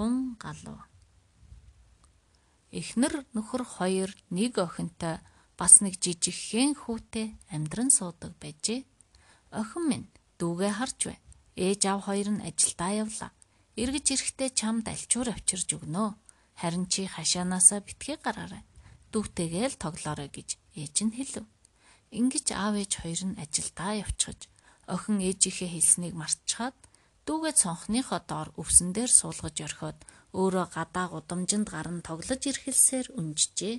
[0.00, 0.80] Хун галуу.
[2.72, 5.20] Эхнэр нөхөр хоёр нэг охинтой
[5.60, 8.88] бас нэг жижигхэн хүүтэй амьдран суудаг байжээ.
[9.52, 10.08] Охин минь
[10.40, 11.18] дүүгээ харж бай.
[11.52, 13.30] Ээж аав хоёр нь ажилдаа явлаа.
[13.76, 16.16] Эргэж ирэхдээ чамд альчуур авчирж өгнө.
[16.56, 18.64] Харин чи хашаанаасаа битгий гараарай.
[19.12, 21.44] Дүүтэйгээ л тоглоорой гэж ээж нь хэлв.
[22.08, 24.48] Ингиж аав ээж хоёр нь ажилдаа явчихаж
[24.88, 26.72] охин ээжийнхээ хэлснийг мартчихад
[27.30, 29.98] дүүгээ цонхныхоо доор өвсөн дээр суулгаж орхиод
[30.34, 33.76] өөрөө гадаа гудамжинд гарan тоглож ирхэлсээр үнжжээ.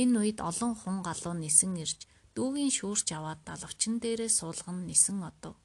[0.00, 2.04] Энэ үед олон хун галуу нисэн ирж
[2.36, 5.56] дүүгийн шүүрч аваад далавчин дээрээ суулган нисэн одов.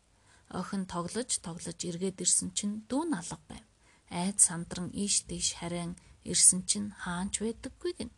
[0.60, 3.66] Охин тоглож тоглож эргээд ирсэн чинь дүүн алга байв.
[4.08, 8.12] Айд сандран ийш тийш харин ирсэн чинь хаанч байдаггүй гин.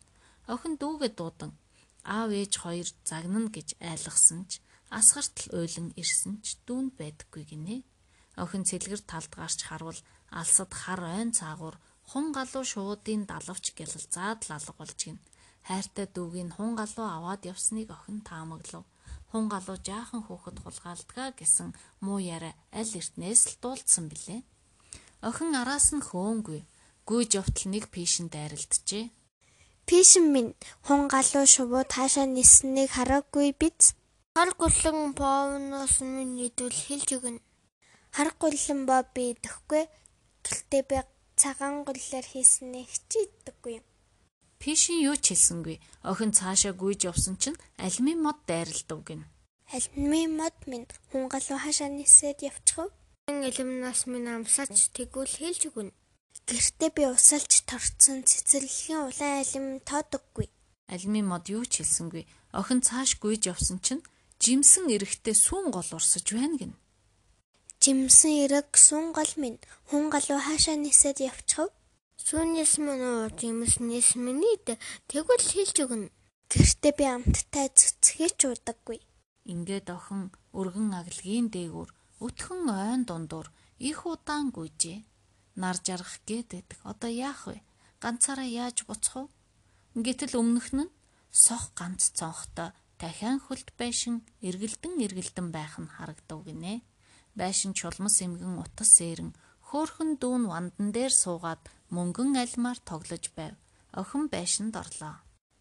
[0.54, 1.52] Охин дүүгээ дуудан
[2.06, 4.62] аав ээж хоёр загнана гэж айлгсан ч
[4.94, 7.78] асгартл уйлан ирсэн ч дүүнд байдаггүй гинэ.
[8.38, 10.00] Охин цэлгэр талд гарч харвал
[10.32, 11.76] алсад хар ойн цаагуур
[12.10, 15.18] хун галуу шуудын далавч гялалзаад л алга болж гин.
[15.68, 18.84] Хайртай дүүгийн хун галуу аваад явсныг охин таамаглав.
[19.32, 21.70] Хун галуу жаахан хөөхд хулгаалдгаа гэсэн
[22.04, 24.42] муу яриа аль эртнээс л дуулдсан билээ.
[25.28, 26.62] Охин араас нь хөөнгүй.
[27.08, 29.06] Гүйж явтал нэг пишин дайралджээ.
[29.88, 30.52] Пишин минь
[30.86, 33.94] хун галуу шувуу таашаа ниснийг хараагүй биз?
[34.36, 37.40] Хар гулан боовноос минь идвэл хэлж өгнө.
[38.12, 39.84] Хар гулан боо би идэхгүй.
[40.44, 40.98] Гэхдээ би
[41.40, 43.76] цагаан гуллаар хийснээ хичээддэггүй.
[44.60, 45.78] Пишин юу ч хэлсэнгүй.
[46.06, 49.26] Охин цаашаа гүйж явсан чинь альмын мод дайралдав гин.
[49.72, 52.92] Альмын мод минь хунгалуу хашаа нисээд явчихв.
[53.32, 55.96] Элемнаас минь амсаач тэгвэл хэлж өгнө.
[56.46, 60.52] Гэртээ би усалж торцсон цэцэрлэгийн улаан алим тоодоггүй.
[60.92, 62.28] Альмын мод юу ч хэлсэнгүй.
[62.52, 64.04] Охин цааш гүйж явсан чинь
[64.44, 66.74] жимсэн эрэхтэй сүүн гол урсаж байна гин.
[67.82, 69.58] Жимсэн эрэг сүүн гол минь
[69.90, 71.74] хунгалуу хашаа нисээд явчихв.
[72.22, 74.78] Сүүнээс минь уу жимснээс минийд
[75.10, 76.14] тэгвэл хэлж өгнө.
[76.54, 79.02] Гэртээ би амттай цэцгээ ч удаггүй.
[79.50, 81.90] Ингээд охин өргөн аглагийн дээгүүр
[82.22, 83.50] өтхөн ойн дундуур
[83.82, 85.02] их удаан гүйжээ.
[85.58, 86.86] Нар жаргах гээдэг.
[86.86, 87.66] Одоо яах вэ?
[87.98, 89.34] Ганцаараа яаж буцах вэ?
[90.06, 90.94] Гэтэл өмнөх нь
[91.34, 96.86] сох ганц цонхтой дахиан хөлт байшин эргэлдэн эргэлдэн байх нь харагдав гинэ.
[97.40, 99.32] Байшин чулмас эмгэн утас сэрэн
[99.72, 101.64] хөөхөн дүүн вандан дээр суугаад
[101.96, 103.56] мөнгөн альмаар тоглож байв.
[103.96, 105.16] Охин байшинд орлоо.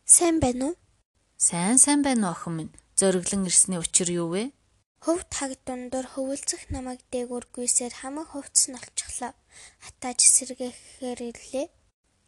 [0.04, 0.74] Сайн байна уу?
[1.38, 2.76] Сайн сайн байна охин минь.
[2.98, 4.50] Зориглон ирсний учир юу вэ?
[5.00, 9.32] Хөвд хаг дундуур хөвөлцөх намайг дээгүүр гүйсээр хамаг хувцс нь олчихлоо.
[9.80, 11.66] Хатааж сэргээхээр ирлээ.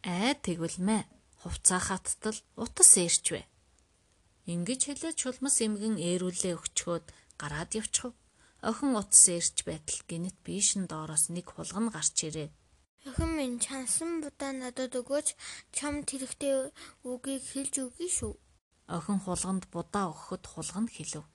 [0.07, 1.05] Аа тэгвэл мэ.
[1.43, 3.43] Хувцаа хаттал утас ээрчвэ.
[4.49, 7.05] Ингиж хэлээд чулмас эмгэн ээрүүлээ өгчхөөд
[7.37, 8.15] гараад явчихв.
[8.69, 12.49] Охин утас ээрч байтал гинэт биишэн доороос нэг хулган гарч ирээ.
[13.09, 15.27] Охин минь чансан будаа надад өгөөч
[15.75, 16.71] чам тэрэгтэй
[17.03, 18.33] үгийг хэлж өгье шүү.
[18.87, 21.27] Охин хулганд будаа өгөхөд хулган хэлв.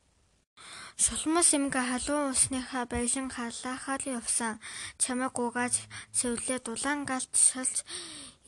[1.05, 4.55] Шулмас эмгэ халуун усныхаа байшин халаахаар явсан.
[5.03, 5.75] Чамайг угааж
[6.17, 7.77] цэвлээ дулаан галт шалж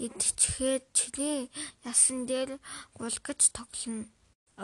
[0.05, 1.53] идчихээд чиний
[1.91, 2.51] ясан дээр
[2.97, 4.09] гулгаж тоглоно.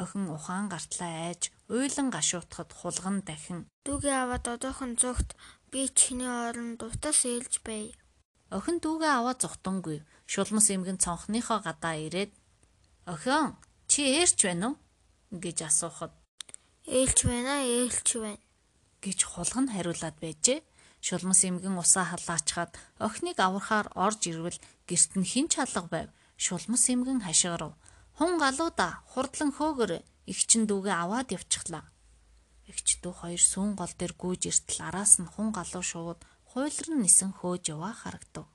[0.02, 1.42] Охин ухаан гартлаа айж
[1.72, 5.32] уйлан гашуутахад хулган дахин дүүгээ аваад одоохон зүгт
[5.72, 7.96] би чиний оронд утас ээлж бай.
[8.56, 9.98] Охин дүүгээ аваад зүхтангүй.
[10.32, 12.32] Шулмас эмгэн цонхныхоо гадаа ирээд
[13.12, 13.56] "Охин,
[13.90, 14.76] чи ээрч байна уу?"
[15.44, 16.12] гэж асуухад
[16.98, 18.42] "Ээлч байна, ээлч байна"
[19.04, 20.60] гэж хулган хариулаад байжээ.
[21.06, 22.72] Шулмас эмгэн усаа халаачаад
[23.06, 24.58] охиныг аврахаар орж ирвэл
[24.88, 26.08] гэрт нь хин ч алга байв.
[26.44, 27.72] Шулмас эмгэн хашгирав.
[28.16, 29.92] Хун галуудаа хурдлан хөөгөр
[30.32, 31.84] эгчин дүүгээ аваад явчихлаа.
[32.64, 37.36] Эгч дүү хоёр сүүн гол дээр гүйж иртэл араас нь хун галуу шууд хуйлран нисэн
[37.36, 38.48] хөөж яваа харагдав.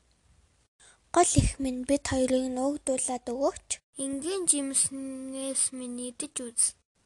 [1.14, 3.70] Гол их минь бид хоёрыг нөөгдүүлээд өгөөч.
[4.02, 6.62] Ингийн жимснээс минь идэж үз.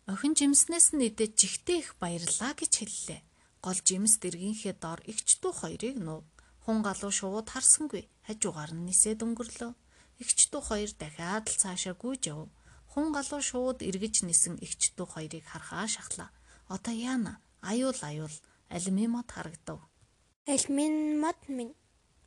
[0.07, 3.21] Охин жимснээс нь идэж жигтэй их баярлаа гэж хэллээ.
[3.59, 6.23] Гол жимс дэргийнхээ дор эгч дүү хоёрыг нуув.
[6.63, 8.07] Хун галуу шууд харсангүй.
[8.23, 9.75] Хажуугаар нь нисээд өнгөрлөө.
[10.21, 12.47] Эгч дүү хоёр дахиад л цаашаа гүйж яв.
[12.91, 16.29] Хун галуу шууд эргэж нисэн эгч дүү хоёрыг харахаа шахлаа.
[16.71, 17.33] Одоо яана?
[17.59, 18.35] Аюул аюул.
[18.69, 19.79] Алимын мод харагдав.
[20.47, 21.75] Алимын мод минь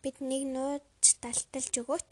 [0.02, 2.11] биднийг нууж талталж өгөөч.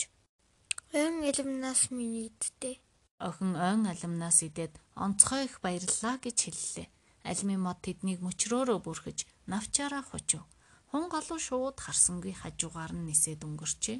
[0.96, 2.81] Ойн алимнаас минь идтээ.
[3.20, 6.88] Охин ойн алимнаас идээд онцгой их баярлаа гэж хэллээ.
[7.31, 9.19] Алимын мод тэднийг мөчрөөрөө бүрхэж
[9.50, 10.43] навчаараа хожив.
[10.90, 13.99] Хун галуу шууд харсангүй хажуугаар нь нисээд өнгөрчээ.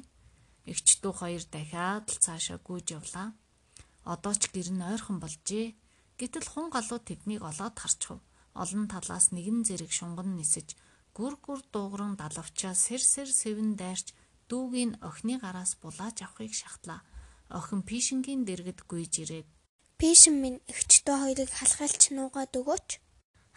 [0.71, 3.31] Эгч дүү хоёр дахиад л цаашаа гүйж явлаа.
[4.03, 5.67] Одоо ч гэр нь ойрхон болжээ.
[6.19, 8.19] Гэтэл хун галуу тэднийг олоод харчихв.
[8.51, 10.75] Олон талаас нэгэн зэрэг шунган нисэж
[11.15, 14.07] гүр гүр дуугран далавчаа сэр сэр сэвэн дайрч
[14.49, 17.01] дүүгийн охины гараас булааж авахыг шахтлаа.
[17.49, 19.47] Охин пишингийн дэргэд гүйж ирээд
[19.97, 22.89] Пишин минь эгчдөө хоёрыг халахалч нуугаад өгөөч.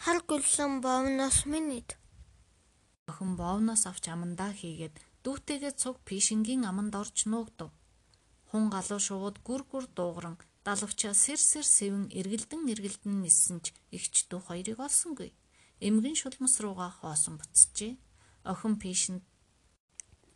[0.03, 1.85] Хар гүлэн бовноос минь
[3.11, 7.69] охин боовноос авч амандаа хийгээд дүүтэйгээ цуг пишингийн аманд орж нуугдав.
[8.49, 10.35] Хун галуу шувууд гүр гүр дуугаран
[10.65, 15.29] далавчаа сэр сэр сэвэн эргэлдэн эргэлдэн ниссэн ч эгч дүү хоёрыг олсонгүй.
[15.87, 17.93] Эмгэн шулмас руугаа хоосон буцжээ.
[18.51, 19.21] Охин пишинд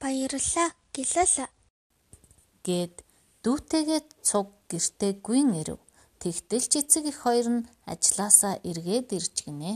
[0.01, 0.69] Баярлалаа.
[0.93, 1.49] Гэлээ.
[2.65, 2.95] гээд
[3.43, 5.79] дүүтэйгээ цуг гертээ гүйн ирэв.
[6.21, 9.73] Тэгтэл ч эцэг их хоёр нь ажилласаа эргээд ирж гинэ.